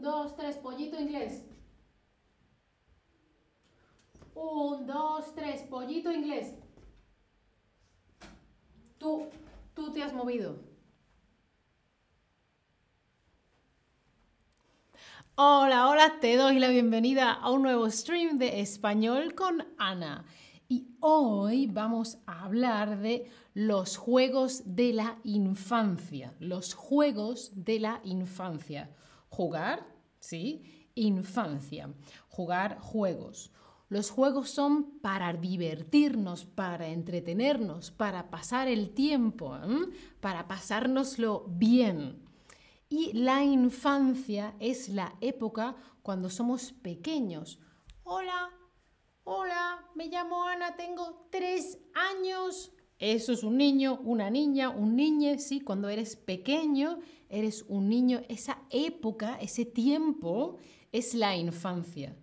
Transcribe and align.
Un, 0.00 0.06
dos, 0.06 0.34
tres, 0.34 0.56
pollito 0.56 0.98
inglés. 0.98 1.44
Un, 4.34 4.86
dos, 4.86 5.34
tres, 5.34 5.60
pollito 5.68 6.10
inglés. 6.10 6.54
Tú, 8.96 9.26
tú 9.74 9.92
te 9.92 10.02
has 10.02 10.14
movido. 10.14 10.56
Hola, 15.34 15.88
hola, 15.90 16.18
te 16.18 16.34
doy 16.36 16.58
la 16.58 16.70
bienvenida 16.70 17.32
a 17.34 17.50
un 17.50 17.60
nuevo 17.60 17.90
stream 17.90 18.38
de 18.38 18.60
español 18.60 19.34
con 19.34 19.66
Ana. 19.76 20.24
Y 20.66 20.96
hoy 21.00 21.66
vamos 21.66 22.16
a 22.24 22.46
hablar 22.46 23.00
de 23.00 23.30
los 23.52 23.98
juegos 23.98 24.62
de 24.64 24.94
la 24.94 25.18
infancia. 25.24 26.34
Los 26.38 26.72
juegos 26.72 27.52
de 27.54 27.80
la 27.80 28.00
infancia. 28.04 28.88
Jugar, 29.30 29.86
¿sí? 30.18 30.90
Infancia. 30.94 31.90
Jugar 32.28 32.78
juegos. 32.78 33.52
Los 33.88 34.10
juegos 34.10 34.50
son 34.50 35.00
para 35.00 35.32
divertirnos, 35.32 36.44
para 36.44 36.88
entretenernos, 36.88 37.90
para 37.90 38.30
pasar 38.30 38.68
el 38.68 38.94
tiempo, 38.94 39.58
para 40.20 40.46
pasárnoslo 40.46 41.46
bien. 41.48 42.22
Y 42.88 43.12
la 43.14 43.42
infancia 43.42 44.54
es 44.60 44.88
la 44.88 45.16
época 45.20 45.74
cuando 46.02 46.30
somos 46.30 46.72
pequeños. 46.72 47.58
Hola, 48.04 48.50
hola, 49.24 49.84
me 49.94 50.06
llamo 50.06 50.44
Ana, 50.44 50.76
tengo 50.76 51.26
tres 51.30 51.78
años. 51.94 52.72
Eso 53.00 53.32
es 53.32 53.42
un 53.42 53.56
niño, 53.56 53.98
una 54.04 54.28
niña, 54.28 54.68
un 54.68 54.94
niño, 54.94 55.38
sí, 55.38 55.62
cuando 55.62 55.88
eres 55.88 56.16
pequeño, 56.16 56.98
eres 57.30 57.64
un 57.66 57.88
niño. 57.88 58.20
Esa 58.28 58.62
época, 58.68 59.38
ese 59.40 59.64
tiempo 59.64 60.58
es 60.92 61.14
la 61.14 61.34
infancia. 61.34 62.14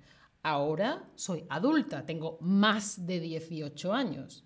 Ahora 0.44 1.10
soy 1.16 1.46
adulta, 1.50 2.06
tengo 2.06 2.38
más 2.42 3.08
de 3.08 3.20
18 3.20 3.92
años. 3.92 4.46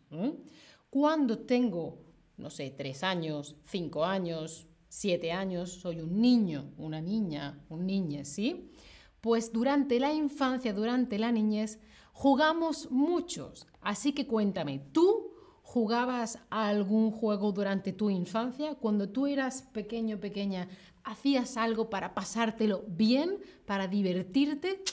Cuando 0.90 1.40
tengo, 1.40 2.00
no 2.38 2.50
sé, 2.50 2.74
tres 2.78 3.04
años, 3.04 3.58
cinco 3.66 4.06
años, 4.06 4.68
siete 4.88 5.34
años, 5.34 5.70
soy 5.70 6.00
un 6.00 6.22
niño, 6.22 6.72
una 6.78 7.02
niña, 7.02 7.62
un 7.68 7.86
niño, 7.86 8.24
¿sí? 8.24 8.72
Pues 9.20 9.52
durante 9.52 10.00
la 10.00 10.14
infancia, 10.14 10.74
durante 10.74 11.20
la 11.20 11.34
niñez, 11.34 11.78
jugamos 12.14 12.90
muchos. 12.90 13.68
Así 13.82 14.14
que 14.14 14.26
cuéntame, 14.26 14.80
¿tú 14.94 15.31
jugabas 15.72 16.38
a 16.50 16.68
algún 16.68 17.12
juego 17.12 17.54
durante 17.54 17.94
tu 17.94 18.10
infancia? 18.10 18.76
Cuando 18.76 19.08
tú 19.08 19.26
eras 19.26 19.62
pequeño, 19.62 20.20
pequeña, 20.20 20.68
¿hacías 21.06 21.56
algo 21.56 21.90
para 21.90 22.14
pasártelo 22.14 22.84
bien, 22.90 23.38
para 23.66 23.88
divertirte 23.88 24.84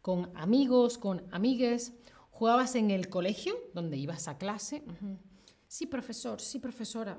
con 0.00 0.30
amigos, 0.36 0.96
con 0.96 1.24
amigues? 1.32 1.92
¿Jugabas 2.30 2.76
en 2.76 2.92
el 2.92 3.08
colegio, 3.08 3.56
donde 3.74 3.96
ibas 3.96 4.28
a 4.28 4.38
clase? 4.38 4.84
Sí, 5.66 5.86
profesor, 5.86 6.40
sí, 6.40 6.60
profesora. 6.60 7.18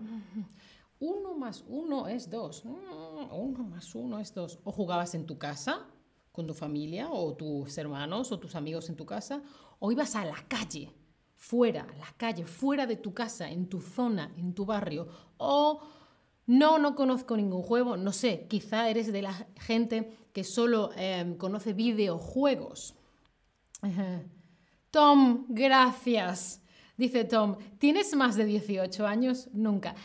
Uno 1.02 1.34
más 1.34 1.66
uno 1.68 2.08
es 2.08 2.30
dos. 2.30 2.64
Uno 2.64 3.64
más 3.66 3.96
uno 3.96 4.20
es 4.20 4.34
dos. 4.34 4.60
O 4.64 4.72
jugabas 4.72 5.14
en 5.14 5.26
tu 5.26 5.38
casa 5.38 5.86
con 6.32 6.48
tu 6.48 6.54
familia 6.54 7.12
o 7.12 7.34
tus 7.36 7.78
hermanos 7.78 8.32
o 8.32 8.40
tus 8.40 8.56
amigos 8.56 8.88
en 8.88 8.96
tu 8.96 9.06
casa. 9.06 9.44
O 9.80 9.92
ibas 9.92 10.16
a 10.16 10.24
la 10.24 10.42
calle, 10.48 10.94
fuera, 11.40 11.88
la 11.98 12.14
calle, 12.18 12.46
fuera 12.46 12.86
de 12.86 12.98
tu 12.98 13.14
casa, 13.14 13.50
en 13.50 13.68
tu 13.70 13.82
zona, 13.82 14.32
en 14.38 14.54
tu 14.54 14.66
barrio. 14.66 15.08
O 15.38 15.82
no, 16.46 16.78
no 16.78 16.96
conozco 16.96 17.38
ningún 17.38 17.64
juego. 17.64 17.96
No 17.96 18.12
sé, 18.12 18.46
quizá 18.50 18.90
eres 18.90 19.12
de 19.12 19.22
la 19.22 19.34
gente 19.56 20.12
que 20.34 20.44
solo 20.44 20.92
em, 20.98 21.38
conoce 21.38 21.74
videojuegos. 21.74 22.94
Tom, 24.92 25.46
gracias. 25.48 26.62
Dice 26.98 27.24
Tom, 27.24 27.56
¿tienes 27.80 28.14
más 28.16 28.36
de 28.36 28.44
18 28.44 29.08
años? 29.08 29.48
Nunca. 29.54 29.96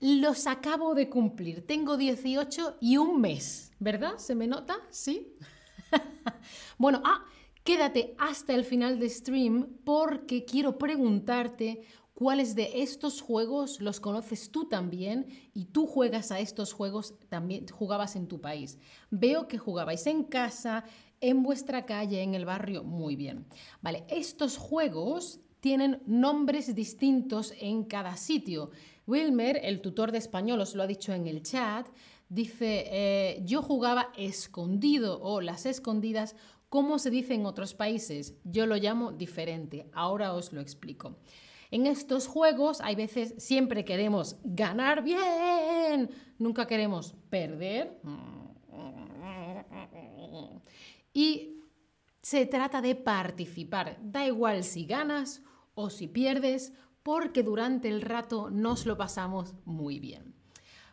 Los 0.00 0.48
acabo 0.48 0.94
de 0.94 1.08
cumplir. 1.08 1.64
Tengo 1.66 1.96
18 1.96 2.78
y 2.80 2.96
un 2.96 3.20
mes, 3.20 3.72
¿verdad? 3.78 4.18
¿Se 4.18 4.34
me 4.34 4.48
nota? 4.48 4.76
¿Sí? 4.90 5.36
bueno, 6.78 7.00
ah, 7.04 7.24
quédate 7.70 8.16
hasta 8.18 8.52
el 8.52 8.64
final 8.64 8.98
de 8.98 9.08
stream 9.08 9.68
porque 9.84 10.44
quiero 10.44 10.76
preguntarte 10.76 11.82
cuáles 12.14 12.56
de 12.56 12.82
estos 12.82 13.20
juegos 13.20 13.80
los 13.80 14.00
conoces 14.00 14.50
tú 14.50 14.68
también 14.68 15.28
y 15.54 15.66
tú 15.66 15.86
juegas 15.86 16.32
a 16.32 16.40
estos 16.40 16.72
juegos 16.72 17.14
también 17.28 17.68
jugabas 17.68 18.16
en 18.16 18.26
tu 18.26 18.40
país. 18.40 18.76
Veo 19.12 19.46
que 19.46 19.56
jugabais 19.56 20.04
en 20.08 20.24
casa, 20.24 20.82
en 21.20 21.44
vuestra 21.44 21.86
calle, 21.86 22.24
en 22.24 22.34
el 22.34 22.44
barrio, 22.44 22.82
muy 22.82 23.14
bien. 23.14 23.46
Vale, 23.82 24.04
estos 24.08 24.56
juegos 24.56 25.38
tienen 25.60 26.02
nombres 26.06 26.74
distintos 26.74 27.54
en 27.60 27.84
cada 27.84 28.16
sitio. 28.16 28.72
Wilmer, 29.06 29.60
el 29.62 29.80
tutor 29.80 30.10
de 30.10 30.18
español, 30.18 30.60
os 30.60 30.74
lo 30.74 30.82
ha 30.82 30.88
dicho 30.88 31.12
en 31.12 31.28
el 31.28 31.44
chat, 31.44 31.86
dice, 32.28 32.86
eh, 32.90 33.42
yo 33.44 33.62
jugaba 33.62 34.10
escondido 34.16 35.20
o 35.22 35.40
las 35.40 35.66
escondidas, 35.66 36.34
¿cómo 36.70 36.98
se 36.98 37.10
dice 37.10 37.34
en 37.34 37.44
otros 37.44 37.74
países? 37.74 38.34
Yo 38.44 38.64
lo 38.64 38.76
llamo 38.76 39.12
diferente, 39.12 39.90
ahora 39.92 40.32
os 40.32 40.54
lo 40.54 40.62
explico. 40.62 41.18
En 41.70 41.86
estos 41.86 42.26
juegos 42.26 42.80
hay 42.80 42.94
veces 42.94 43.34
siempre 43.36 43.84
queremos 43.84 44.36
ganar 44.42 45.04
bien, 45.04 46.10
nunca 46.38 46.66
queremos 46.66 47.14
perder. 47.28 48.00
Y 51.12 51.60
se 52.22 52.46
trata 52.46 52.80
de 52.80 52.94
participar. 52.94 53.98
Da 54.02 54.26
igual 54.26 54.64
si 54.64 54.84
ganas 54.86 55.42
o 55.74 55.90
si 55.90 56.08
pierdes, 56.08 56.72
porque 57.02 57.42
durante 57.42 57.88
el 57.88 58.02
rato 58.02 58.50
nos 58.50 58.86
lo 58.86 58.96
pasamos 58.96 59.54
muy 59.64 59.98
bien. 59.98 60.39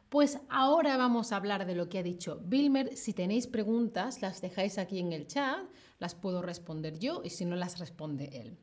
Pues 0.10 0.40
ahora 0.50 0.96
vamos 0.96 1.32
a 1.32 1.36
hablar 1.36 1.66
de 1.66 1.76
lo 1.76 1.90
que 1.90 2.00
ha 2.00 2.04
dicho 2.04 2.42
Wilmer. 2.50 2.96
Si 2.96 3.14
tenéis 3.14 3.48
preguntas, 3.48 4.22
las 4.22 4.42
dejáis 4.42 4.78
aquí 4.78 5.00
en 5.00 5.12
el 5.12 5.28
chat, 5.28 5.60
las 6.00 6.16
puedo 6.16 6.42
responder 6.42 6.98
yo 6.98 7.22
y 7.24 7.30
si 7.30 7.46
no 7.46 7.56
las 7.56 7.80
responde 7.80 8.30
él. 8.34 8.58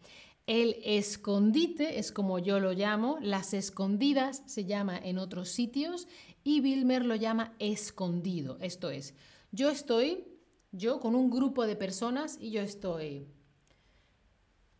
El 0.46 0.76
escondite 0.84 1.98
es 1.98 2.12
como 2.12 2.38
yo 2.38 2.60
lo 2.60 2.72
llamo, 2.72 3.18
las 3.20 3.54
escondidas 3.54 4.42
se 4.46 4.64
llama 4.64 4.98
en 4.98 5.18
otros 5.18 5.48
sitios 5.48 6.06
y 6.42 6.60
Wilmer 6.60 7.04
lo 7.04 7.14
llama 7.14 7.54
escondido. 7.58 8.58
Esto 8.60 8.90
es, 8.90 9.14
yo 9.52 9.70
estoy, 9.70 10.26
yo 10.72 11.00
con 11.00 11.14
un 11.14 11.30
grupo 11.30 11.66
de 11.66 11.76
personas 11.76 12.36
y 12.40 12.50
yo 12.50 12.60
estoy 12.60 13.26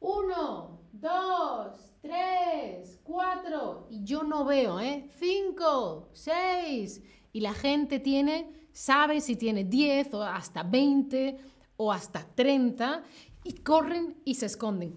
uno, 0.04 0.80
dos, 0.92 1.93
tres, 2.04 3.00
cuatro, 3.02 3.86
y 3.88 4.04
yo 4.04 4.22
no 4.22 4.44
veo, 4.44 4.78
¿eh? 4.78 5.08
Cinco, 5.18 6.10
seis, 6.12 7.02
y 7.32 7.40
la 7.40 7.54
gente 7.54 7.98
tiene, 7.98 8.68
sabe 8.72 9.22
si 9.22 9.36
tiene 9.36 9.64
diez 9.64 10.12
o 10.12 10.22
hasta 10.22 10.62
veinte 10.62 11.38
o 11.78 11.90
hasta 11.90 12.26
treinta, 12.34 13.02
y 13.42 13.54
corren 13.54 14.20
y 14.24 14.34
se 14.34 14.46
esconden 14.46 14.94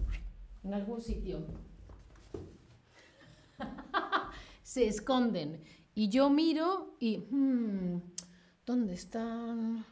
en 0.68 0.74
algún 0.74 1.02
sitio. 1.02 1.46
se 4.64 4.88
esconden. 4.88 5.64
Y 5.96 6.10
yo 6.10 6.30
miro 6.30 6.98
y, 7.00 7.20
hmm, 7.20 8.02
¿dónde 8.66 8.94
están? 8.94 9.86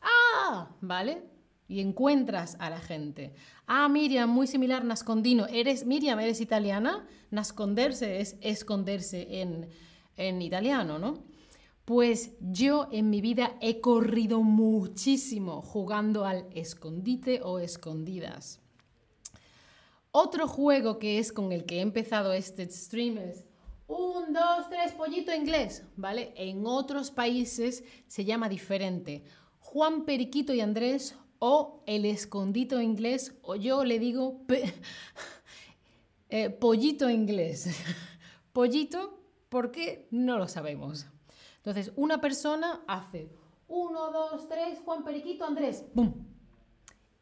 ¡Ah! 0.00 0.74
¿Vale? 0.80 1.33
Y 1.68 1.80
encuentras 1.80 2.56
a 2.58 2.70
la 2.70 2.80
gente. 2.80 3.32
Ah, 3.66 3.88
Miriam, 3.88 4.30
muy 4.30 4.46
similar, 4.46 4.84
nascondino. 4.84 5.46
¿Eres, 5.46 5.86
Miriam, 5.86 6.20
eres 6.20 6.40
italiana? 6.40 7.06
Nasconderse 7.30 8.20
es 8.20 8.36
esconderse 8.40 9.40
en, 9.40 9.68
en 10.16 10.42
italiano, 10.42 10.98
¿no? 10.98 11.24
Pues 11.84 12.32
yo 12.40 12.88
en 12.92 13.10
mi 13.10 13.20
vida 13.20 13.56
he 13.60 13.80
corrido 13.80 14.42
muchísimo 14.42 15.60
jugando 15.62 16.24
al 16.24 16.46
escondite 16.52 17.40
o 17.42 17.58
escondidas. 17.58 18.60
Otro 20.10 20.46
juego 20.46 20.98
que 20.98 21.18
es 21.18 21.32
con 21.32 21.52
el 21.52 21.66
que 21.66 21.78
he 21.78 21.80
empezado 21.80 22.32
este 22.32 22.70
stream 22.70 23.18
es 23.18 23.44
un, 23.86 24.32
dos, 24.32 24.68
tres, 24.70 24.92
pollito 24.92 25.34
inglés, 25.34 25.84
¿vale? 25.96 26.32
En 26.36 26.66
otros 26.66 27.10
países 27.10 27.84
se 28.06 28.24
llama 28.24 28.48
diferente. 28.48 29.24
Juan 29.58 30.04
Periquito 30.04 30.54
y 30.54 30.60
Andrés 30.60 31.16
o 31.46 31.82
el 31.84 32.06
escondito 32.06 32.80
inglés, 32.80 33.34
o 33.42 33.54
yo 33.54 33.84
le 33.84 33.98
digo 33.98 34.40
eh, 36.30 36.48
pollito 36.48 37.10
inglés. 37.10 37.68
pollito, 38.54 39.20
¿por 39.50 39.70
qué? 39.70 40.08
No 40.10 40.38
lo 40.38 40.48
sabemos. 40.48 41.04
Entonces, 41.56 41.92
una 41.96 42.18
persona 42.22 42.82
hace 42.86 43.28
uno, 43.68 44.10
dos, 44.10 44.48
tres, 44.48 44.78
Juan 44.86 45.04
Periquito, 45.04 45.44
Andrés, 45.44 45.84
¡pum! 45.94 46.14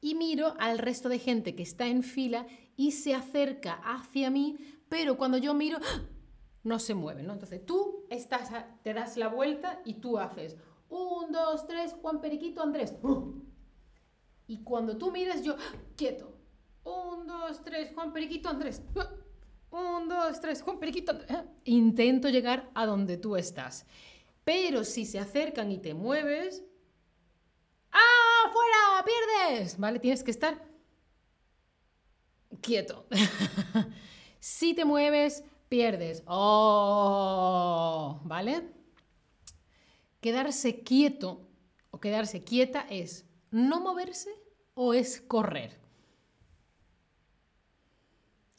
Y 0.00 0.14
miro 0.14 0.54
al 0.60 0.78
resto 0.78 1.08
de 1.08 1.18
gente 1.18 1.56
que 1.56 1.64
está 1.64 1.88
en 1.88 2.04
fila 2.04 2.46
y 2.76 2.92
se 2.92 3.16
acerca 3.16 3.80
hacia 3.84 4.30
mí, 4.30 4.56
pero 4.88 5.16
cuando 5.16 5.36
yo 5.36 5.52
miro, 5.52 5.78
no 6.62 6.78
se 6.78 6.94
mueve, 6.94 7.24
¿no? 7.24 7.32
Entonces 7.32 7.66
tú 7.66 8.06
estás 8.08 8.52
te 8.84 8.94
das 8.94 9.16
la 9.16 9.26
vuelta 9.26 9.82
y 9.84 9.94
tú 9.94 10.16
haces 10.16 10.56
Un, 10.88 11.32
dos, 11.32 11.66
tres, 11.66 11.96
Juan 12.00 12.20
Periquito 12.20 12.62
Andrés. 12.62 12.94
Y 14.52 14.58
cuando 14.58 14.98
tú 14.98 15.10
miras, 15.10 15.42
yo, 15.42 15.56
quieto. 15.96 16.30
Un, 16.84 17.26
dos, 17.26 17.64
tres, 17.64 17.90
Juan 17.94 18.12
Periquito 18.12 18.50
Andrés. 18.50 18.82
Un, 19.70 20.06
dos, 20.10 20.38
tres, 20.42 20.60
Juan 20.60 20.78
Periquito 20.78 21.12
Andrés. 21.12 21.38
Intento 21.64 22.28
llegar 22.28 22.70
a 22.74 22.84
donde 22.84 23.16
tú 23.16 23.34
estás. 23.36 23.86
Pero 24.44 24.84
si 24.84 25.06
se 25.06 25.18
acercan 25.18 25.72
y 25.72 25.78
te 25.78 25.94
mueves, 25.94 26.62
¡ah, 27.92 28.52
fuera! 28.52 29.06
¡Pierdes! 29.06 29.78
¿Vale? 29.78 29.98
Tienes 29.98 30.22
que 30.22 30.32
estar 30.32 30.62
quieto. 32.60 33.06
si 34.38 34.74
te 34.74 34.84
mueves, 34.84 35.44
pierdes. 35.70 36.22
¡Oh! 36.26 38.20
¿Vale? 38.24 38.68
Quedarse 40.20 40.82
quieto 40.82 41.48
o 41.90 42.00
quedarse 42.00 42.44
quieta 42.44 42.86
es 42.90 43.24
no 43.50 43.80
moverse 43.80 44.41
o 44.74 44.94
es 44.94 45.20
correr. 45.20 45.78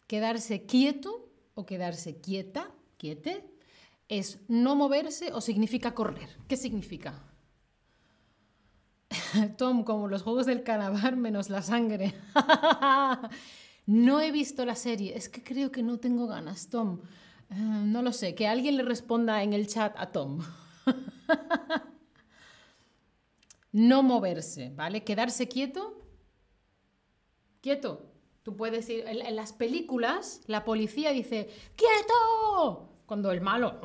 Quedarse 0.07 0.65
quieto 0.65 1.29
o 1.55 1.65
quedarse 1.65 2.17
quieta, 2.17 2.71
quiete, 2.97 3.53
es 4.09 4.39
no 4.47 4.75
moverse 4.75 5.31
o 5.33 5.41
significa 5.41 5.93
correr. 5.93 6.29
¿Qué 6.47 6.57
significa? 6.57 7.23
Tom, 9.57 9.83
como 9.83 10.07
los 10.07 10.23
juegos 10.23 10.45
del 10.45 10.63
canavar 10.63 11.15
menos 11.15 11.49
la 11.49 11.61
sangre. 11.61 12.13
no 13.85 14.21
he 14.21 14.31
visto 14.31 14.65
la 14.65 14.75
serie, 14.75 15.15
es 15.15 15.29
que 15.29 15.43
creo 15.43 15.71
que 15.71 15.83
no 15.83 15.99
tengo 15.99 16.27
ganas, 16.27 16.69
Tom. 16.69 17.01
Eh, 17.49 17.55
no 17.55 18.01
lo 18.01 18.13
sé, 18.13 18.35
que 18.35 18.47
alguien 18.47 18.77
le 18.77 18.83
responda 18.83 19.43
en 19.43 19.53
el 19.53 19.67
chat 19.67 19.93
a 19.97 20.11
Tom. 20.11 20.41
no 23.71 24.03
moverse, 24.03 24.71
¿vale? 24.75 25.03
Quedarse 25.03 25.47
quieto. 25.47 26.02
Quieto. 27.63 28.01
Tú 28.43 28.57
puedes 28.57 28.89
ir, 28.89 29.07
en, 29.07 29.35
las 29.37 29.53
películas, 29.53 30.41
la 30.47 30.65
policía 30.65 31.11
dice, 31.11 31.49
¡quieto! 31.77 32.89
Cuando 33.05 33.31
el 33.31 33.39
malo 33.39 33.79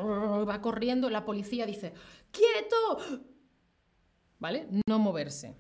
va 0.45 0.61
corriendo, 0.61 1.09
la 1.11 1.25
policía 1.25 1.65
dice, 1.65 1.95
¡quieto! 2.33 3.23
¿Vale? 4.41 4.67
No 4.89 4.99
moverse. 4.99 5.55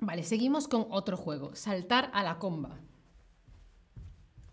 Vale, 0.00 0.24
seguimos 0.24 0.66
con 0.66 0.88
otro 0.90 1.16
juego, 1.16 1.54
saltar 1.54 2.10
a 2.12 2.24
la 2.24 2.40
comba. 2.40 2.80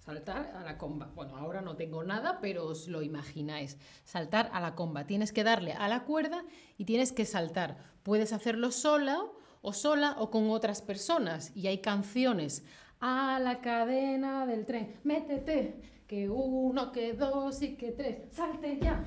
Saltar 0.05 0.51
a 0.55 0.63
la 0.63 0.77
comba. 0.77 1.07
Bueno, 1.15 1.35
ahora 1.35 1.61
no 1.61 1.75
tengo 1.75 2.03
nada, 2.03 2.39
pero 2.41 2.67
os 2.67 2.87
lo 2.87 3.01
imagináis. 3.01 3.79
Saltar 4.03 4.51
a 4.53 4.61
la 4.61 4.75
comba. 4.75 5.07
Tienes 5.07 5.33
que 5.33 5.43
darle 5.43 5.73
a 5.73 5.87
la 5.87 6.03
cuerda 6.03 6.45
y 6.77 6.85
tienes 6.85 7.11
que 7.11 7.25
saltar. 7.25 7.77
Puedes 8.03 8.33
hacerlo 8.33 8.71
sola 8.71 9.25
o 9.61 9.73
sola 9.73 10.15
o 10.19 10.29
con 10.29 10.49
otras 10.49 10.81
personas. 10.81 11.51
Y 11.55 11.67
hay 11.67 11.79
canciones. 11.79 12.63
A 12.99 13.39
la 13.39 13.61
cadena 13.61 14.45
del 14.45 14.65
tren. 14.65 14.95
Métete. 15.03 15.81
Que 16.07 16.29
uno, 16.29 16.91
que 16.91 17.13
dos 17.13 17.61
y 17.61 17.75
que 17.75 17.91
tres. 17.91 18.19
Salte 18.31 18.79
ya. 18.81 19.05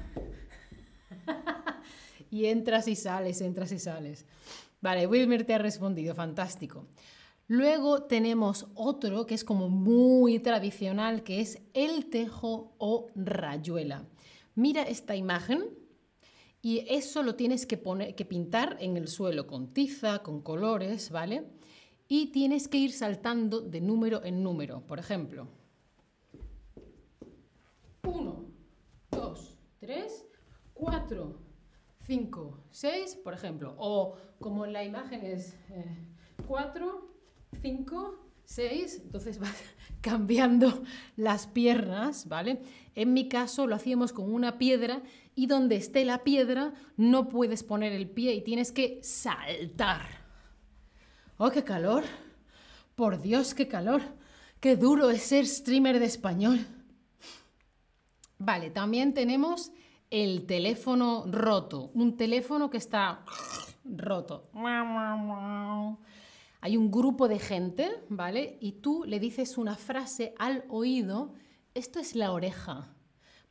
y 2.30 2.46
entras 2.46 2.88
y 2.88 2.94
sales, 2.94 3.40
entras 3.40 3.72
y 3.72 3.78
sales. 3.78 4.26
Vale, 4.80 5.06
Wilmer 5.06 5.44
te 5.44 5.54
ha 5.54 5.58
respondido. 5.58 6.14
Fantástico. 6.14 6.86
Luego 7.48 8.04
tenemos 8.04 8.68
otro 8.76 9.26
que 9.26 9.34
es 9.34 9.42
como 9.42 9.68
muy 9.68 10.38
tradicional, 10.38 11.24
que 11.24 11.40
es 11.40 11.60
el 11.74 12.06
tejo 12.08 12.74
o 12.78 13.08
rayuela. 13.16 14.04
Mira 14.54 14.82
esta 14.82 15.16
imagen 15.16 15.79
y 16.62 16.84
eso 16.88 17.22
lo 17.22 17.36
tienes 17.36 17.66
que, 17.66 17.76
poner, 17.76 18.14
que 18.14 18.24
pintar 18.24 18.76
en 18.80 18.96
el 18.96 19.08
suelo 19.08 19.46
con 19.46 19.68
tiza, 19.68 20.22
con 20.22 20.42
colores, 20.42 21.10
¿vale? 21.10 21.46
Y 22.06 22.32
tienes 22.32 22.68
que 22.68 22.78
ir 22.78 22.92
saltando 22.92 23.60
de 23.60 23.80
número 23.80 24.22
en 24.24 24.42
número. 24.42 24.80
Por 24.86 24.98
ejemplo, 24.98 25.48
1, 28.04 28.44
2, 29.10 29.58
3, 29.80 30.26
4, 30.74 31.38
5, 32.06 32.58
6, 32.70 33.16
por 33.22 33.34
ejemplo. 33.34 33.74
O 33.78 34.16
como 34.38 34.66
en 34.66 34.72
la 34.72 34.84
imagen 34.84 35.24
es 35.24 35.56
4, 36.46 37.08
5, 37.62 38.30
6, 38.44 39.02
entonces 39.04 39.38
vas 39.38 39.56
cambiando 40.00 40.82
las 41.16 41.46
piernas, 41.46 42.26
¿vale? 42.26 42.60
En 42.94 43.12
mi 43.12 43.28
caso 43.28 43.66
lo 43.66 43.76
hacíamos 43.76 44.12
con 44.12 44.32
una 44.32 44.58
piedra 44.58 45.02
y 45.34 45.46
donde 45.46 45.76
esté 45.76 46.04
la 46.04 46.22
piedra 46.24 46.74
no 46.96 47.28
puedes 47.28 47.62
poner 47.62 47.92
el 47.92 48.08
pie 48.08 48.34
y 48.34 48.42
tienes 48.42 48.72
que 48.72 49.00
saltar. 49.02 50.02
¡Oh, 51.36 51.50
qué 51.50 51.64
calor! 51.64 52.04
Por 52.94 53.20
Dios, 53.20 53.54
qué 53.54 53.68
calor. 53.68 54.02
Qué 54.60 54.76
duro 54.76 55.10
es 55.10 55.22
ser 55.22 55.46
streamer 55.46 55.98
de 55.98 56.06
español. 56.06 56.66
Vale, 58.38 58.70
también 58.70 59.14
tenemos 59.14 59.72
el 60.10 60.46
teléfono 60.46 61.24
roto, 61.30 61.90
un 61.94 62.16
teléfono 62.16 62.68
que 62.68 62.78
está 62.78 63.24
roto 63.84 64.50
hay 66.60 66.76
un 66.76 66.90
grupo 66.90 67.28
de 67.28 67.38
gente, 67.38 67.90
¿vale? 68.08 68.58
Y 68.60 68.72
tú 68.72 69.04
le 69.06 69.18
dices 69.18 69.56
una 69.56 69.76
frase 69.76 70.34
al 70.38 70.64
oído, 70.68 71.34
esto 71.74 71.98
es 71.98 72.14
la 72.14 72.32
oreja, 72.32 72.94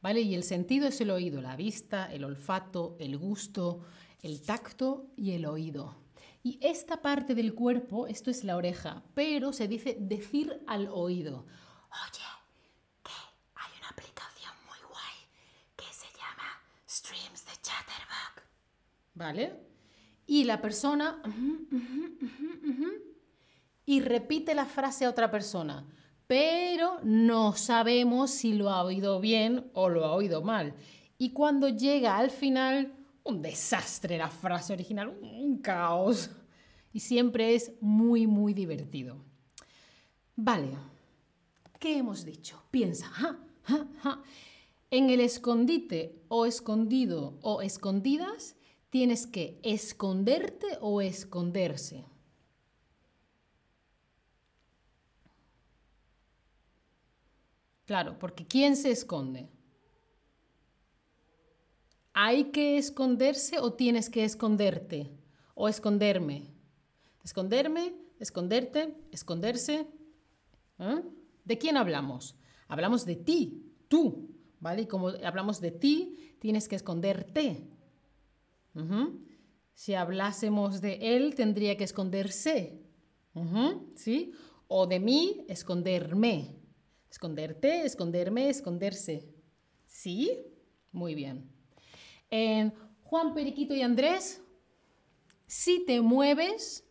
¿vale? 0.01 0.21
Y 0.21 0.35
el 0.35 0.43
sentido 0.43 0.87
es 0.87 0.99
el 1.01 1.11
oído, 1.11 1.41
la 1.41 1.55
vista, 1.55 2.11
el 2.11 2.23
olfato, 2.23 2.95
el 2.99 3.17
gusto, 3.17 3.85
el 4.21 4.41
tacto 4.41 5.07
y 5.15 5.31
el 5.31 5.45
oído. 5.45 5.95
Y 6.43 6.57
esta 6.61 7.01
parte 7.01 7.35
del 7.35 7.53
cuerpo, 7.53 8.07
esto 8.07 8.31
es 8.31 8.43
la 8.43 8.55
oreja, 8.55 9.03
pero 9.13 9.51
se 9.51 9.67
dice 9.67 9.97
decir 9.99 10.63
al 10.67 10.87
oído. 10.87 11.45
Oye, 11.91 12.25
que 13.03 13.11
hay 13.55 13.71
una 13.79 13.89
aplicación 13.89 14.53
muy 14.67 14.77
guay 14.87 15.15
que 15.75 15.93
se 15.93 16.07
llama 16.17 16.61
Streams 16.87 17.45
de 17.45 17.51
Chatterbug. 17.61 18.43
¿Vale? 19.15 19.67
Y 20.27 20.45
la 20.45 20.61
persona 20.61 21.21
y 23.85 24.01
repite 24.01 24.53
la 24.53 24.65
frase 24.65 25.05
a 25.05 25.09
otra 25.09 25.31
persona, 25.31 25.83
pero 26.29 26.99
no 27.01 27.53
sabemos 27.55 28.29
si 28.29 28.53
lo 28.53 28.69
ha 28.69 28.83
oído 28.83 29.19
bien 29.19 29.71
o 29.73 29.89
lo 29.89 30.05
ha 30.05 30.13
oído 30.13 30.43
mal. 30.43 30.75
Y 31.17 31.31
cuando 31.31 31.69
llega 31.69 32.19
al 32.19 32.29
final, 32.29 32.93
un 33.23 33.41
desastre 33.41 34.15
la 34.19 34.29
frase 34.29 34.73
original, 34.73 35.17
un 35.23 35.57
caos. 35.57 36.29
Y 36.93 36.99
siempre 36.99 37.55
es 37.55 37.71
muy, 37.81 38.27
muy 38.27 38.53
divertido. 38.53 39.17
Vale, 40.35 40.77
¿qué 41.79 41.97
hemos 41.97 42.23
dicho? 42.23 42.61
Piensa, 42.69 43.09
en 44.91 45.09
el 45.09 45.21
escondite 45.21 46.21
o 46.27 46.45
escondido 46.45 47.39
o 47.41 47.63
escondidas, 47.63 48.55
tienes 48.91 49.25
que 49.25 49.59
esconderte 49.63 50.77
o 50.79 51.01
esconderse. 51.01 52.05
Claro, 57.89 58.19
porque 58.19 58.45
¿quién 58.45 58.75
se 58.75 58.91
esconde? 58.91 59.49
¿Hay 62.13 62.51
que 62.51 62.77
esconderse 62.77 63.57
o 63.57 63.73
tienes 63.73 64.11
que 64.11 64.23
esconderte? 64.23 65.09
¿O 65.55 65.67
esconderme? 65.67 66.51
¿Esconderme? 67.23 67.95
¿Esconderte? 68.19 68.95
¿Esconderse? 69.11 69.87
¿Eh? 70.77 71.01
¿De 71.43 71.57
quién 71.57 71.77
hablamos? 71.77 72.35
Hablamos 72.67 73.07
de 73.07 73.15
ti, 73.15 73.73
tú, 73.87 74.35
¿vale? 74.59 74.83
Y 74.83 74.85
como 74.85 75.07
hablamos 75.07 75.59
de 75.59 75.71
ti, 75.71 76.35
tienes 76.37 76.67
que 76.67 76.75
esconderte. 76.75 77.71
Si 79.73 79.95
hablásemos 79.95 80.79
de 80.79 81.15
él, 81.17 81.33
tendría 81.33 81.75
que 81.75 81.85
esconderse. 81.85 82.83
¿Sí? 83.95 84.31
O 84.67 84.85
de 84.85 84.99
mí, 84.99 85.43
esconderme. 85.47 86.58
Esconderte, 87.09 87.85
esconderme, 87.85 88.49
esconderse. 88.49 89.27
¿Sí? 89.85 90.45
Muy 90.91 91.15
bien. 91.15 91.49
En 92.29 92.73
Juan 93.03 93.33
Periquito 93.33 93.73
y 93.73 93.81
Andrés, 93.81 94.41
si 95.47 95.85
te 95.85 96.01
mueves, 96.01 96.85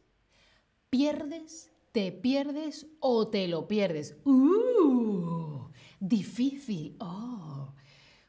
pierdes, 0.90 1.70
te 1.92 2.10
pierdes 2.10 2.86
o 3.00 3.28
te 3.28 3.46
lo 3.46 3.68
pierdes. 3.68 4.16
¡Uh! 4.24 5.68
Difícil. 6.00 6.96
Oh. 7.00 7.74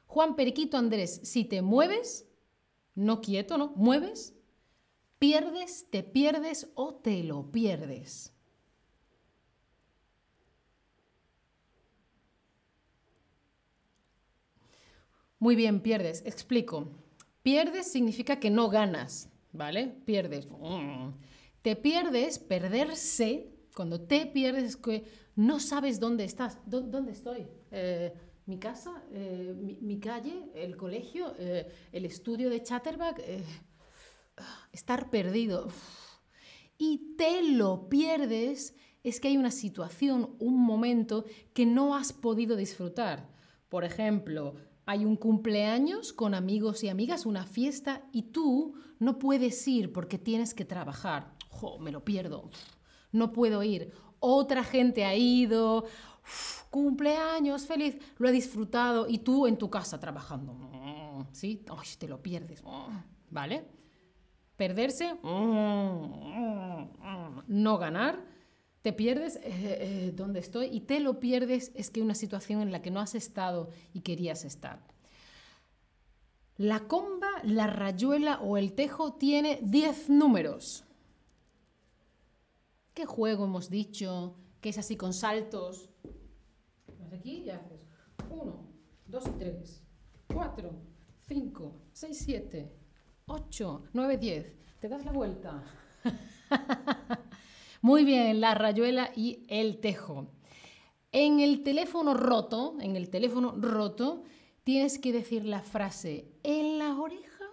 Juan 0.05 0.36
Periquito 0.36 0.77
Andrés, 0.77 1.22
si 1.24 1.46
te 1.46 1.62
mueves, 1.62 2.27
no 2.96 3.22
quieto, 3.22 3.58
¿no? 3.58 3.74
Mueves, 3.75 4.36
pierdes, 5.19 5.88
te 5.89 6.03
pierdes 6.03 6.69
o 6.75 6.96
te 6.96 7.24
lo 7.24 7.51
pierdes. 7.51 8.34
Muy 15.39 15.55
bien, 15.55 15.81
pierdes. 15.81 16.24
Explico. 16.25 16.89
Pierdes 17.41 17.91
significa 17.91 18.39
que 18.39 18.50
no 18.50 18.69
ganas. 18.69 19.29
¿vale? 19.51 19.88
Pierdes. 20.05 20.48
Te 21.62 21.75
pierdes, 21.75 22.39
perderse, 22.39 23.51
cuando 23.75 24.01
te 24.01 24.25
pierdes 24.25 24.63
es 24.63 24.77
que 24.77 25.03
no 25.36 25.60
sabes 25.60 26.00
dónde 26.00 26.24
estás, 26.24 26.60
dónde 26.65 27.12
estoy. 27.12 27.48
Eh, 27.72 28.13
mi 28.46 28.58
casa, 28.58 29.03
eh, 29.12 29.53
mi, 29.55 30.00
calle, 30.00 30.50
el 30.55 30.75
colegio, 30.75 31.34
eh, 31.38 31.67
el 31.91 32.05
estudio 32.05 32.50
de 32.50 32.63
Chatterback, 32.63 33.22
estar 34.72 35.10
perdido. 35.10 35.67
Y 36.77 37.15
te 37.17 37.43
lo 37.43 37.89
pierdes 37.89 38.75
es 39.03 39.19
que 39.19 39.29
hay 39.29 39.38
una 39.38 39.51
situación, 39.51 40.36
un 40.39 40.58
momento 40.58 41.25
que 41.53 41.65
no 41.65 41.96
has 41.96 42.12
podido 42.12 42.55
disfrutar. 42.55 43.29
Por 43.69 43.84
ejemplo, 43.84 44.55
hay 44.89 45.05
un 45.05 45.15
cumpleaños 45.17 46.12
con 46.13 46.34
amigos 46.34 46.84
y 46.84 46.89
amigas, 46.89 47.27
una 47.27 47.46
fiesta, 47.46 48.01
y 48.12 48.24
tú 48.24 48.74
no 48.98 49.19
puedes 49.19 49.67
ir 49.67 49.93
porque 49.93 50.17
tienes 50.17 50.55
que 50.55 50.65
trabajar. 50.65 51.36
¡Jo, 51.50 51.77
me 51.77 51.91
lo 51.91 52.03
pierdo! 52.03 52.50
No 53.12 53.31
puedo 53.31 53.62
ir. 53.62 53.93
Otra 54.19 54.63
gente 54.63 55.05
ha 55.05 55.15
ido. 55.15 55.86
cumpleaños, 56.72 57.67
feliz, 57.67 58.00
lo 58.17 58.29
ha 58.29 58.31
disfrutado 58.31 59.08
y 59.08 59.19
tú 59.19 59.46
en 59.46 59.60
tu 59.60 59.69
casa 59.69 60.00
trabajando. 60.00 60.58
¿Sí? 61.34 61.63
Ay, 61.69 61.88
te 62.00 62.08
lo 62.08 62.24
pierdes. 62.24 62.63
¿Vale? 63.29 63.67
Perderse, 64.55 65.19
no 67.48 67.77
ganar 67.77 68.25
te 68.81 68.93
pierdes 68.93 69.36
eh, 69.38 69.41
eh, 69.45 70.13
donde 70.15 70.39
estoy 70.39 70.67
y 70.67 70.81
te 70.81 71.00
lo 71.00 71.19
pierdes 71.19 71.71
es 71.75 71.89
que 71.89 72.01
una 72.01 72.15
situación 72.15 72.62
en 72.62 72.71
la 72.71 72.81
que 72.81 72.91
no 72.91 73.00
has 73.00 73.15
estado 73.15 73.69
y 73.93 74.01
querías 74.01 74.45
estar. 74.45 74.79
La 76.57 76.88
comba, 76.88 77.29
la 77.43 77.67
rayuela 77.67 78.39
o 78.41 78.57
el 78.57 78.74
tejo 78.74 79.13
tiene 79.13 79.59
10 79.63 80.09
números. 80.09 80.83
¿Qué 82.93 83.05
juego 83.05 83.45
hemos 83.45 83.69
dicho? 83.69 84.36
Que 84.62 84.69
es 84.69 84.77
así 84.77 84.98
con 84.98 85.13
saltos. 85.13 85.89
aquí 87.13 87.43
y 87.45 87.50
haces 87.50 87.86
1, 88.29 88.67
2 89.07 89.24
3, 89.39 89.83
4, 90.33 90.71
5, 91.27 91.81
6, 91.93 92.17
7, 92.25 92.71
8, 93.27 93.83
9, 93.93 94.17
10. 94.17 94.55
Te 94.79 94.89
das 94.89 95.05
la 95.05 95.12
vuelta. 95.12 95.63
Muy 97.81 98.03
bien, 98.03 98.41
la 98.41 98.55
rayuela 98.55 99.12
y 99.15 99.45
el 99.48 99.79
tejo. 99.79 100.27
En 101.13 101.39
el 101.39 101.63
teléfono 101.63 102.13
roto, 102.13 102.75
en 102.81 102.98
el 102.98 103.09
teléfono 103.09 103.53
roto, 103.57 104.24
tienes 104.65 105.00
que 105.00 105.13
decir 105.13 105.45
la 105.45 105.62
frase 105.62 106.27
en 106.43 106.77
la 106.77 107.00
oreja 107.00 107.45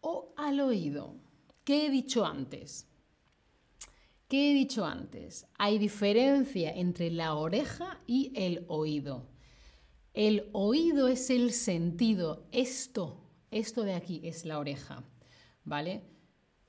o 0.00 0.32
al 0.36 0.60
oído. 0.60 1.16
¿Qué 1.64 1.86
he 1.86 1.90
dicho 1.90 2.24
antes? 2.24 2.88
¿Qué 4.26 4.50
he 4.50 4.54
dicho 4.54 4.86
antes? 4.86 5.46
Hay 5.58 5.78
diferencia 5.78 6.72
entre 6.72 7.10
la 7.10 7.34
oreja 7.34 8.00
y 8.06 8.32
el 8.34 8.64
oído. 8.68 9.28
El 10.14 10.48
oído 10.52 11.08
es 11.08 11.28
el 11.28 11.52
sentido. 11.52 12.48
Esto, 12.52 13.20
esto 13.50 13.82
de 13.82 13.92
aquí 13.92 14.22
es 14.24 14.46
la 14.46 14.58
oreja. 14.58 15.04
¿Vale? 15.64 16.04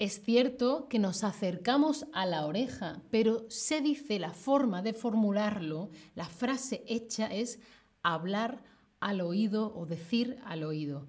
Es 0.03 0.21
cierto 0.21 0.89
que 0.89 0.99
nos 0.99 1.23
acercamos 1.23 2.07
a 2.11 2.25
la 2.25 2.45
oreja, 2.45 3.01
pero 3.09 3.49
se 3.49 3.79
dice 3.79 4.19
la 4.19 4.33
forma 4.33 4.81
de 4.81 4.91
formularlo, 4.91 5.91
la 6.13 6.25
frase 6.25 6.83
hecha 6.87 7.27
es 7.27 7.61
hablar 8.01 8.61
al 8.99 9.21
oído 9.21 9.73
o 9.73 9.85
decir 9.85 10.41
al 10.43 10.65
oído. 10.65 11.07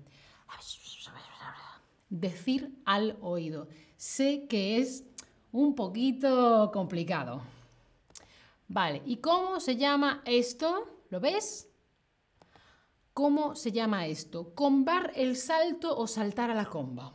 Decir 2.09 2.73
al 2.85 3.19
oído. 3.21 3.67
Sé 3.97 4.47
que 4.47 4.79
es 4.79 5.03
un 5.51 5.75
poquito 5.75 6.71
complicado. 6.73 7.43
Vale, 8.69 9.03
¿y 9.07 9.17
cómo 9.17 9.59
se 9.59 9.75
llama 9.75 10.23
esto? 10.25 11.03
¿Lo 11.11 11.19
ves? 11.19 11.69
¿Cómo 13.13 13.57
se 13.57 13.73
llama 13.73 14.07
esto? 14.07 14.55
¿Combar 14.55 15.11
el 15.17 15.35
salto 15.35 15.99
o 15.99 16.07
saltar 16.07 16.53
a 16.53 16.55
la 16.55 16.67
comba? 16.67 17.13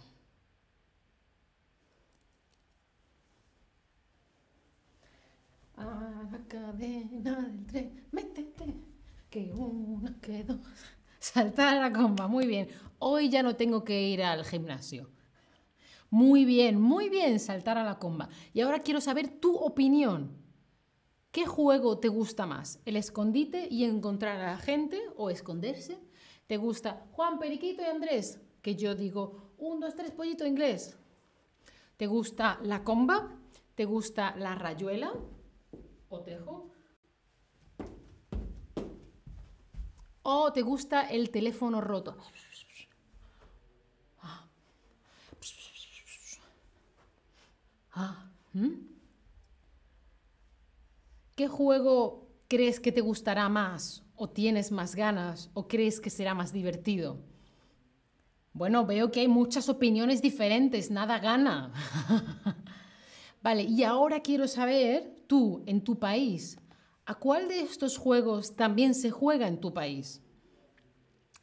a 5.79 6.18
la 6.31 6.39
cadena 6.47 7.41
del 7.41 7.65
tren, 7.65 8.07
métete, 8.11 8.75
que 9.29 9.51
una, 9.53 10.19
que 10.21 10.43
dos. 10.43 10.59
Saltar 11.19 11.77
a 11.77 11.79
la 11.81 11.93
comba, 11.93 12.27
muy 12.27 12.47
bien. 12.47 12.69
Hoy 12.99 13.29
ya 13.29 13.43
no 13.43 13.55
tengo 13.55 13.83
que 13.83 14.07
ir 14.07 14.23
al 14.23 14.45
gimnasio. 14.45 15.09
Muy 16.09 16.45
bien, 16.45 16.79
muy 16.79 17.09
bien, 17.09 17.39
saltar 17.39 17.77
a 17.77 17.83
la 17.83 17.99
comba. 17.99 18.29
Y 18.53 18.61
ahora 18.61 18.79
quiero 18.79 19.01
saber 19.01 19.27
tu 19.27 19.55
opinión. 19.55 20.37
¿Qué 21.31 21.45
juego 21.45 21.99
te 21.99 22.07
gusta 22.07 22.45
más? 22.45 22.79
¿El 22.85 22.95
escondite 22.95 23.67
y 23.69 23.83
encontrar 23.83 24.37
a 24.41 24.51
la 24.53 24.57
gente 24.57 24.99
o 25.15 25.29
esconderse? 25.29 25.99
¿Te 26.47 26.57
gusta 26.57 27.05
Juan, 27.11 27.37
Periquito 27.37 27.83
y 27.83 27.85
Andrés? 27.85 28.39
Que 28.63 28.75
yo 28.75 28.95
digo, 28.95 29.53
un, 29.57 29.79
dos, 29.79 29.93
tres, 29.95 30.11
pollito 30.11 30.47
inglés. 30.47 30.97
¿Te 31.97 32.07
gusta 32.07 32.59
la 32.63 32.83
comba? 32.83 33.37
¿Te 33.75 33.85
gusta 33.85 34.35
la 34.35 34.55
rayuela? 34.55 35.13
O 36.09 36.19
tejo. 36.21 36.71
O 40.23 40.51
te 40.53 40.61
gusta 40.61 41.09
el 41.09 41.29
teléfono 41.29 41.81
roto. 41.81 42.17
Ah. 47.93 48.31
¿Qué 51.35 51.47
juego 51.47 52.27
crees 52.47 52.79
que 52.79 52.91
te 52.91 53.01
gustará 53.01 53.47
más? 53.49 54.03
¿O 54.15 54.29
tienes 54.29 54.71
más 54.71 54.95
ganas? 54.95 55.49
¿O 55.53 55.67
crees 55.67 55.99
que 55.99 56.09
será 56.09 56.33
más 56.33 56.51
divertido? 56.51 57.19
Bueno, 58.53 58.85
veo 58.85 59.11
que 59.11 59.21
hay 59.21 59.27
muchas 59.27 59.69
opiniones 59.69 60.21
diferentes, 60.21 60.91
nada 60.91 61.19
gana. 61.19 61.71
vale, 63.41 63.63
y 63.63 63.83
ahora 63.83 64.21
quiero 64.21 64.47
saber 64.47 65.18
tú, 65.29 65.61
en 65.67 65.83
tu 65.83 65.99
país, 65.99 66.57
¿a 67.05 67.13
cuál 67.13 67.47
de 67.47 67.61
estos 67.61 67.99
juegos 67.99 68.55
también 68.55 68.95
se 68.95 69.11
juega 69.11 69.47
en 69.47 69.61
tu 69.61 69.71
país? 69.71 70.23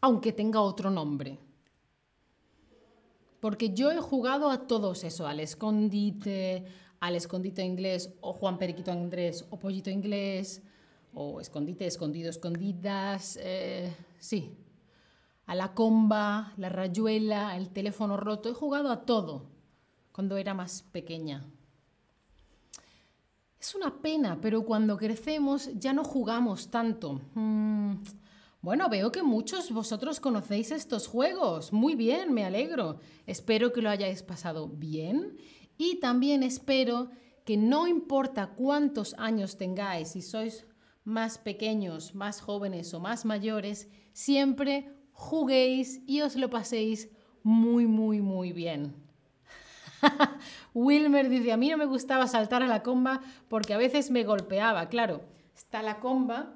Aunque 0.01 0.33
tenga 0.33 0.61
otro 0.61 0.91
nombre. 0.91 1.39
Porque 3.41 3.73
yo 3.73 3.93
he 3.93 4.01
jugado 4.01 4.51
a 4.51 4.67
todos 4.67 5.05
eso, 5.05 5.29
al 5.29 5.39
escondite, 5.39 6.65
al 6.99 7.15
escondite 7.15 7.63
inglés, 7.63 8.13
o 8.21 8.33
Juan 8.33 8.59
Periquito 8.59 8.91
Andrés, 8.91 9.47
o 9.51 9.57
Pollito 9.57 9.89
Inglés, 9.89 10.63
o 11.15 11.41
escondite, 11.41 11.87
escondido, 11.87 12.29
escondidas, 12.29 13.39
eh, 13.41 13.95
sí. 14.19 14.57
A 15.47 15.55
la 15.55 15.75
comba, 15.75 16.55
la 16.57 16.71
rayuela, 16.71 17.57
el 17.57 17.71
teléfono 17.71 18.17
roto, 18.17 18.49
he 18.49 18.53
jugado 18.53 18.91
a 18.91 19.07
todo 19.07 19.47
cuando 20.11 20.39
era 20.39 20.55
más 20.55 20.83
pequeña. 20.91 21.47
Es 23.67 23.75
una 23.75 24.01
pena, 24.01 24.39
pero 24.41 24.65
cuando 24.65 24.97
crecemos 24.97 25.71
ya 25.75 25.93
no 25.93 26.05
jugamos 26.05 26.71
tanto. 26.71 27.21
Mm, 27.35 27.95
bueno, 28.63 28.89
veo 28.89 29.11
que 29.11 29.25
muchos 29.25 29.73
vosotros 29.73 30.21
conocéis 30.21 30.71
estos 30.71 31.09
juegos. 31.09 31.73
Muy 31.73 31.97
bien, 31.97 32.33
me 32.33 32.45
alegro. 32.45 33.01
Espero 33.27 33.73
que 33.73 33.83
lo 33.83 33.91
hayáis 33.91 34.23
pasado 34.23 34.69
bien 34.69 35.37
y 35.77 35.99
también 35.99 36.45
espero 36.45 37.11
que 37.45 37.57
no 37.57 37.89
importa 37.89 38.55
cuántos 38.55 39.15
años 39.19 39.57
tengáis, 39.57 40.11
si 40.11 40.23
sois 40.23 40.65
más 41.03 41.37
pequeños, 41.37 42.15
más 42.15 42.41
jóvenes 42.41 42.95
o 42.95 43.01
más 43.01 43.25
mayores, 43.25 43.89
siempre 44.13 44.95
juguéis 45.11 46.03
y 46.07 46.21
os 46.21 46.37
lo 46.37 46.51
paséis 46.51 47.09
muy, 47.43 47.89
muy, 47.89 48.21
muy 48.21 48.53
bien. 48.53 49.06
Wilmer 50.75 51.29
dice, 51.29 51.53
a 51.53 51.57
mí 51.57 51.71
no 51.71 51.77
me 51.77 51.87
gustaba 51.87 52.27
saltar 52.27 52.63
a 52.63 52.67
la 52.67 52.83
comba 52.83 53.21
porque 53.49 53.75
a 53.75 53.79
veces 53.79 54.11
me 54.11 54.25
golpeaba. 54.25 54.89
Claro, 54.89 55.23
está 55.55 55.83
la 55.83 56.01
comba 56.01 56.55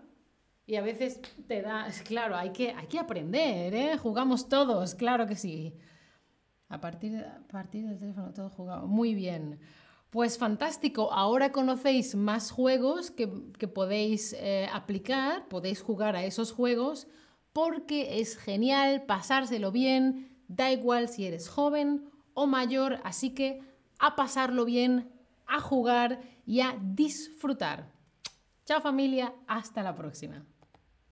y 0.66 0.76
a 0.76 0.82
veces 0.82 1.20
te 1.48 1.62
da, 1.62 1.88
claro, 2.04 2.36
hay 2.36 2.50
que, 2.50 2.70
hay 2.72 2.86
que 2.86 2.98
aprender, 2.98 3.74
¿eh? 3.74 3.96
Jugamos 3.98 4.48
todos, 4.48 4.94
claro 4.94 5.26
que 5.26 5.36
sí. 5.36 5.74
A 6.68 6.80
partir, 6.80 7.18
a 7.18 7.40
partir 7.50 7.86
del 7.86 7.98
teléfono 7.98 8.32
todo 8.32 8.50
jugado. 8.50 8.86
Muy 8.86 9.14
bien. 9.14 9.58
Pues 10.10 10.38
fantástico, 10.38 11.12
ahora 11.12 11.52
conocéis 11.52 12.16
más 12.16 12.50
juegos 12.50 13.12
que, 13.12 13.28
podéis 13.28 14.32
eh, 14.32 14.68
aplicar, 14.72 15.46
podéis 15.48 15.82
jugar 15.82 16.16
a 16.16 16.24
esos 16.24 16.52
juegos 16.52 17.06
porque 17.52 18.20
es 18.20 18.36
genial 18.36 19.02
pasárselo 19.02 19.70
bien, 19.72 20.36
da 20.48 20.72
igual 20.72 21.08
si 21.08 21.26
eres 21.26 21.48
joven 21.48 22.10
o 22.34 22.46
mayor, 22.46 23.00
así 23.04 23.30
que 23.30 23.62
a 23.98 24.16
pasarlo 24.16 24.64
bien, 24.64 25.10
a 25.46 25.60
jugar 25.60 26.20
y 26.46 26.60
a 26.60 26.76
disfrutar. 26.80 27.92
Chao 28.64 28.80
familia, 28.80 29.34
hasta 29.46 29.82
la 29.82 29.94
próxima. 29.94 30.44